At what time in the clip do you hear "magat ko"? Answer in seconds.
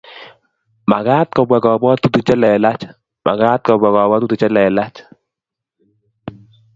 0.91-1.41, 3.25-3.73